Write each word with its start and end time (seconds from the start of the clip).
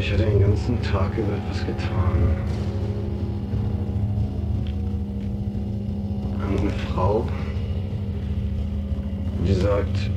ich 0.00 0.12
hatte 0.12 0.24
den 0.24 0.40
ganzen 0.40 0.80
Tag 0.82 1.12
über 1.18 1.34
etwas 1.36 1.66
getan. 1.66 2.36
Eine 6.40 6.70
Frau, 6.70 7.28
die 9.46 9.52
sagt, 9.52 10.10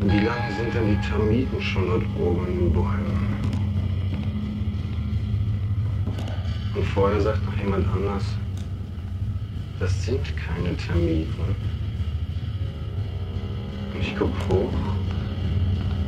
wie 0.00 0.20
lange 0.20 0.54
sind 0.56 0.74
denn 0.74 0.90
die 0.90 1.08
Termiten 1.08 1.60
schon 1.60 1.88
dort 1.88 2.04
oben 2.20 2.46
in 2.46 2.58
den 2.60 2.72
Bäumen? 2.72 3.36
Und 6.76 6.84
vorher 6.84 7.20
sagt 7.20 7.44
noch 7.44 7.56
jemand 7.56 7.84
anders, 7.92 8.24
das 9.80 10.04
sind 10.04 10.20
keine 10.36 10.76
Termiten. 10.76 11.56
Und 13.92 14.00
ich 14.00 14.14
guck 14.16 14.30
hoch 14.48 14.72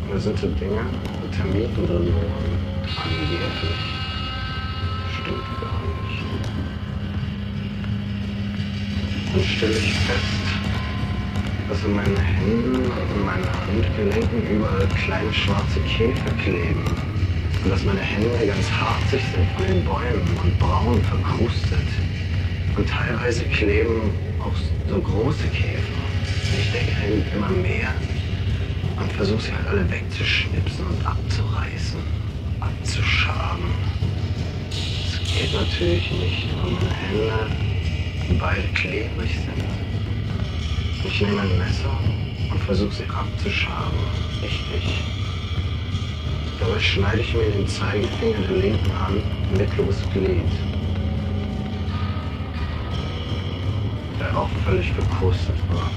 und 0.03 0.13
da 0.13 0.19
sind 0.19 0.39
so 0.39 0.47
Dinger 0.47 0.85
mit 1.23 1.33
Termiten 1.33 1.87
drin. 1.87 2.70
Angeblich. 2.97 3.85
Stimmt 5.13 5.61
gar 5.61 5.81
nicht. 5.81 6.25
Dann 9.33 9.45
stelle 9.45 9.79
ich 9.79 9.93
fest, 9.95 10.45
dass 11.69 11.85
in 11.85 11.95
meinen 11.95 12.17
Händen 12.17 12.77
und 12.77 13.17
in 13.17 13.25
meinen 13.25 13.47
Handgelenken 13.67 14.57
überall 14.57 14.89
kleine 14.89 15.33
schwarze 15.33 15.81
Käfer 15.81 16.31
kleben. 16.43 16.85
Und 17.63 17.71
dass 17.71 17.85
meine 17.85 18.01
Hände 18.01 18.47
ganz 18.47 18.71
harzig 18.71 19.23
sind 19.35 19.49
von 19.57 19.67
den 19.67 19.85
Bäumen 19.85 20.37
und 20.43 20.59
braun 20.59 21.01
verkrustet. 21.05 21.87
Und 22.77 22.89
teilweise 22.89 23.45
kleben 23.45 24.11
auch 24.41 24.55
so 24.89 25.01
große 25.01 25.47
Käfer. 25.49 26.01
Ich 26.59 26.73
denke 26.73 27.23
immer 27.35 27.51
mehr 27.51 27.95
und 28.99 29.13
versuche 29.13 29.41
sie 29.41 29.53
halt 29.53 29.67
alle 29.69 29.91
wegzuschnipsen 29.91 30.87
und 30.87 31.07
abzureißen, 31.07 32.01
abzuschaben. 32.61 33.65
Das 34.71 35.21
geht 35.33 35.53
natürlich 35.53 36.11
nicht, 36.13 36.49
meine 36.63 36.95
Hände 36.95 37.47
beide 38.39 38.69
klebrig 38.75 39.31
sind. 39.31 39.65
Ich 41.05 41.21
nehme 41.21 41.41
ein 41.41 41.59
Messer 41.59 41.99
und 42.51 42.61
versuche 42.61 42.95
sie 42.95 43.05
abzuschaben. 43.05 43.99
Richtig. 44.43 45.05
Dabei 46.61 46.79
schneide 46.79 47.21
ich 47.21 47.35
mir 47.35 47.51
den 47.51 47.67
Zeigefinger 47.67 48.39
der 48.49 48.57
linken 48.59 48.99
Hand 48.99 49.23
mittleres 49.57 50.03
Glied. 50.13 50.45
Der 54.19 54.37
auch 54.37 54.51
völlig 54.65 54.93
verkrustet 54.93 55.57
war. 55.73 55.91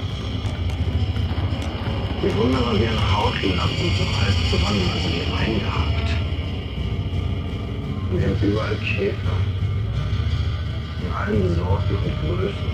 Die 2.22 2.33
Wunde 2.38 2.66
war 2.66 2.80
wie 2.80 2.88
ein 2.88 3.11
Hautlappen 3.11 3.92
so 3.98 4.05
halb 4.22 4.38
dran, 4.50 4.77
also 4.94 5.09
wie 5.09 5.25
eingehackt. 5.45 6.02
Und 8.14 8.22
wir 8.22 8.47
überall 8.47 8.75
Käfer. 8.75 9.38
In 11.02 11.11
allen 11.11 11.56
Sorten 11.56 11.95
und 11.95 12.14
Größen. 12.22 12.72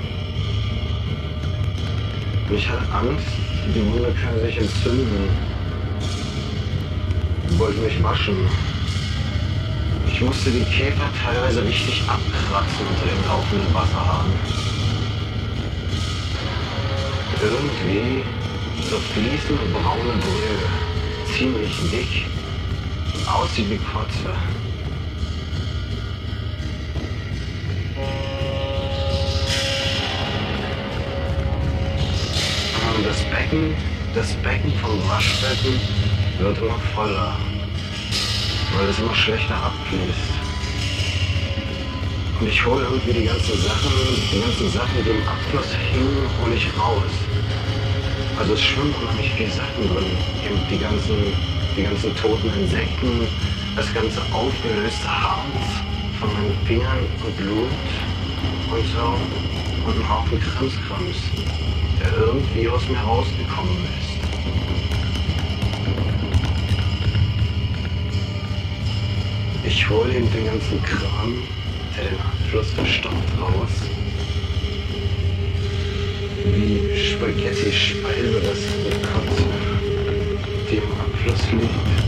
Ich 2.54 2.70
hatte 2.70 2.92
Angst, 2.92 3.26
die 3.73 3.86
Wunde 3.86 4.14
kann 4.22 4.38
sich 4.42 4.58
entzünden. 4.58 5.30
Ich 7.50 7.58
wollte 7.58 7.80
mich 7.80 8.04
waschen. 8.04 8.36
Ich 10.12 10.20
musste 10.20 10.52
die 10.52 10.66
Käfer 10.66 11.09
teilweise 11.23 11.64
richtig 11.64 12.02
abkratzen 12.02 12.86
unter 12.90 13.06
dem 13.06 13.26
laufenden 13.26 13.74
Wasserhahn. 13.74 14.34
Irgendwie 17.42 18.24
so 18.90 18.98
fließende 18.98 19.64
braune 19.72 20.20
Brühe, 20.20 21.34
ziemlich 21.34 21.80
dick, 21.90 22.26
aussieht 23.26 23.69
wie 23.69 23.78
Kotze. 23.78 24.59
Und 32.95 33.05
das 33.05 33.23
Becken, 33.25 33.75
das 34.16 34.33
Becken 34.44 34.73
vom 34.81 34.97
Waschbecken 35.07 35.79
wird 36.39 36.57
immer 36.57 36.79
voller, 36.95 37.38
weil 38.75 38.89
es 38.89 39.00
immer 39.00 39.13
schlechter 39.13 39.55
abfließt. 39.55 40.39
Und 42.39 42.47
ich 42.47 42.66
hole 42.66 42.83
irgendwie 42.83 43.13
die 43.13 43.25
ganzen 43.25 43.61
Sachen, 43.61 43.91
die 44.31 44.39
ganzen 44.39 44.69
Sachen, 44.72 45.03
die 45.03 45.09
im 45.09 45.27
Abfluss 45.27 45.75
hingen, 45.91 46.29
hole 46.41 46.55
ich 46.55 46.67
raus. 46.79 47.11
Also 48.39 48.53
es 48.53 48.61
schwimmen 48.61 48.95
unheimlich 49.01 49.33
viele 49.33 49.51
Sachen 49.51 49.88
drin. 49.94 50.06
Eben 50.45 50.59
die 50.69 50.77
ganzen, 50.77 51.33
die 51.75 51.83
ganzen 51.83 52.16
toten 52.16 52.50
Insekten, 52.59 53.27
das 53.75 53.94
ganze 53.94 54.21
aufgelöste 54.31 55.07
Harz 55.07 55.67
von 56.19 56.31
meinen 56.33 56.57
Fingern 56.66 57.06
und 57.25 57.38
Blut 57.38 57.69
und 58.71 58.85
so. 58.95 59.16
Und 59.85 59.95
ein 59.95 60.09
Haufen 60.09 60.39
Krimskrams 60.39 61.17
der 62.00 62.18
irgendwie 62.18 62.68
aus 62.68 62.88
mir 62.88 62.98
rausgekommen 62.98 63.78
ist. 64.00 64.10
Ich 69.66 69.90
hole 69.90 70.18
ihm 70.18 70.32
den 70.32 70.46
ganzen 70.46 70.82
Kram, 70.84 71.34
der 71.96 72.06
den 72.10 72.20
Abfluss 72.20 72.72
verstopft, 72.72 73.34
raus. 73.40 73.70
Wie 76.46 76.98
Spaghetti-Speise, 76.98 78.42
das 78.42 78.60
mit 78.84 79.04
Kotze, 79.04 79.44
die 80.72 80.76
im 80.78 80.92
Abfluss 81.00 81.52
liegt. 81.52 82.00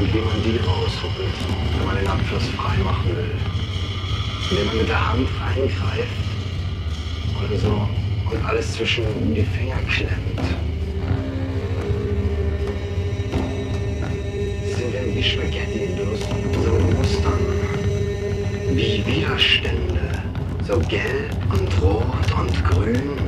Und 0.00 0.12
wie 0.12 0.18
man 0.18 0.42
die 0.44 0.58
rausholt, 0.58 1.36
wenn 1.78 1.86
man 1.86 1.96
den 1.96 2.06
Abfluss 2.06 2.46
frei 2.56 2.76
machen 2.84 3.16
will. 3.16 3.34
Indem 4.50 4.66
man 4.66 4.76
mit 4.78 4.88
der 4.88 5.12
Hand 5.12 5.28
eingreift 5.40 6.24
oder 7.40 7.58
so 7.58 7.88
und 8.34 8.44
alles 8.46 8.72
zwischen 8.72 9.04
die 9.34 9.42
Finger 9.42 9.78
klemmt. 9.88 10.40
Sind 14.76 14.94
irgendwie 14.94 15.22
Spaghetti, 15.22 15.88
bloß 15.94 16.20
so 16.64 16.72
Mustern. 16.96 17.40
Wie 18.70 19.04
Widerstände, 19.06 20.22
so 20.66 20.78
gelb 20.88 21.36
und 21.50 21.82
rot 21.82 22.04
und 22.38 22.64
grün. 22.64 23.18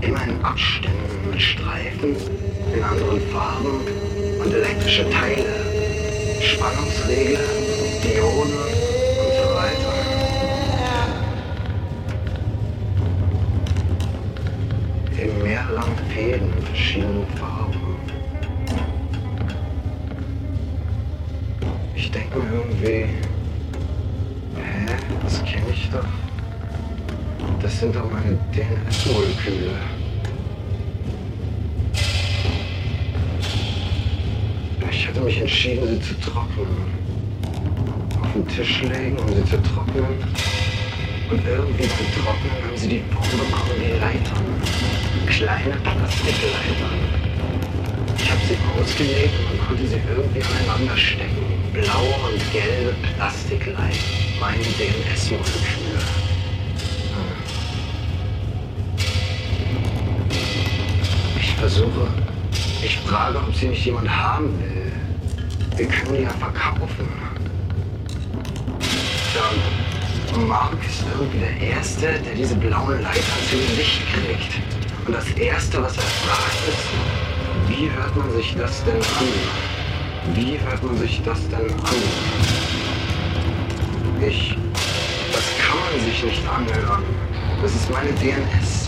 Immer 0.00 0.22
in 0.24 0.44
Abständen 0.44 1.30
mit 1.30 1.42
Streifen, 1.42 2.16
in 2.74 2.82
anderen 2.82 3.20
Farben 3.32 3.80
und 4.42 4.54
elektrische 4.54 5.08
Teile, 5.10 5.44
Spannungsregler, 6.40 7.40
Dioden 8.02 8.65
Doch 28.06 28.12
meine 28.12 28.38
DNS-Moleküle. 28.54 29.72
Ich 34.90 35.08
hatte 35.08 35.20
mich 35.20 35.40
entschieden, 35.40 35.88
sie 35.88 36.00
zu 36.00 36.20
trocknen. 36.20 36.66
Auf 38.22 38.32
den 38.32 38.46
Tisch 38.48 38.82
legen, 38.82 39.16
um 39.18 39.28
sie 39.28 39.44
zu 39.44 39.60
trocknen. 39.62 40.04
Und 41.30 41.40
irgendwie 41.46 41.82
zu 41.82 42.04
trocknen 42.22 42.52
haben 42.64 42.76
sie 42.76 42.88
die 42.88 43.02
Form 43.12 43.30
bekommen 43.30 43.74
wie 43.78 43.98
Leitern 43.98 44.46
kleine 45.26 45.76
Plastikleitern. 45.82 47.00
Ich 48.18 48.30
habe 48.30 48.40
sie 48.46 48.80
ausgelegt 48.80 49.34
und 49.50 49.66
konnte 49.66 49.86
sie 49.86 50.00
irgendwie 50.08 50.42
aneinander 50.42 50.96
stecken. 50.96 51.44
Blaue 51.72 52.30
und 52.30 52.52
gelbe 52.52 52.94
Plastikleitern. 53.16 53.90
Meine 54.38 54.62
DNS-Moleküle. 54.62 55.85
Versuche, 61.68 62.06
ich 62.84 62.96
frage, 62.98 63.38
ob 63.38 63.52
sie 63.52 63.66
nicht 63.66 63.84
jemand 63.84 64.08
haben 64.08 64.56
will. 64.60 64.92
Wir 65.76 65.88
können 65.88 66.22
ja 66.22 66.30
verkaufen. 66.30 67.08
Dann 69.34 70.46
Mark 70.46 70.74
ist 70.88 71.02
irgendwie 71.18 71.40
der 71.40 71.76
Erste, 71.76 72.20
der 72.24 72.34
diese 72.36 72.54
blauen 72.54 73.02
Leitern 73.02 73.42
zu 73.50 73.56
Licht 73.76 74.00
kriegt. 74.12 74.52
Und 75.06 75.14
das 75.14 75.28
Erste, 75.30 75.82
was 75.82 75.96
er 75.96 76.02
fragt, 76.04 76.68
ist, 76.68 76.86
wie 77.68 77.90
hört 77.90 78.16
man 78.16 78.30
sich 78.36 78.54
das 78.56 78.84
denn 78.84 79.02
an? 79.18 80.34
Wie 80.36 80.60
hört 80.60 80.82
man 80.84 80.96
sich 80.98 81.20
das 81.24 81.40
denn 81.48 81.68
an? 81.68 82.02
Ich, 84.24 84.56
das 85.32 85.44
kann 85.58 85.78
man 85.90 86.04
sich 86.04 86.22
nicht 86.22 86.42
anhören. 86.48 87.02
Das 87.60 87.74
ist 87.74 87.90
meine 87.90 88.12
DNS. 88.12 88.85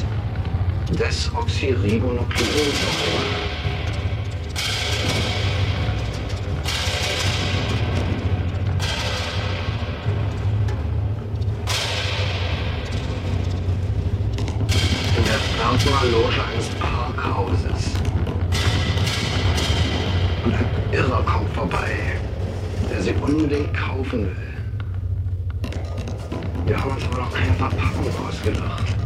Desoxyribonukleose. 0.90 2.88
In 15.16 15.24
der 15.24 15.40
Plasma-Loge 15.56 16.40
eines 16.52 16.68
Parkhauses. 16.80 17.92
Und 20.44 20.54
ein 20.54 20.66
Irrer 20.92 21.22
kommt 21.22 21.50
vorbei, 21.54 21.90
der 22.90 23.02
sie 23.02 23.12
unbedingt 23.12 23.74
kaufen 23.74 24.26
will. 24.26 24.36
Wir 26.64 26.80
haben 26.80 26.90
uns 26.92 27.04
aber 27.04 27.18
noch 27.18 27.32
keine 27.32 27.52
Verpackung 27.52 28.26
ausgedacht. 28.26 28.97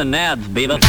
In 0.00 0.10
the 0.10 0.16
nads, 0.16 0.42
Beavis. 0.48 0.83